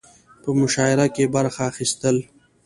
[0.41, 2.17] په مشاعره کې برخه اخستل